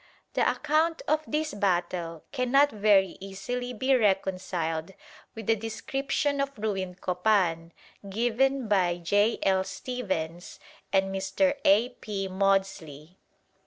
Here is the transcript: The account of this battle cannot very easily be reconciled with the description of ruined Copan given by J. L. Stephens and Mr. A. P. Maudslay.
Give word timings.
The 0.33 0.49
account 0.49 1.03
of 1.07 1.21
this 1.27 1.53
battle 1.53 2.23
cannot 2.31 2.71
very 2.71 3.17
easily 3.19 3.71
be 3.71 3.93
reconciled 3.95 4.93
with 5.35 5.45
the 5.45 5.55
description 5.55 6.41
of 6.41 6.57
ruined 6.57 7.01
Copan 7.01 7.71
given 8.09 8.67
by 8.67 8.97
J. 8.97 9.37
L. 9.43 9.63
Stephens 9.63 10.59
and 10.91 11.13
Mr. 11.13 11.53
A. 11.65 11.89
P. 11.89 12.27
Maudslay. 12.27 13.17